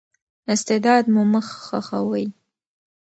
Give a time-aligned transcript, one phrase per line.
[0.53, 2.25] استعداد مو مه خښوئ.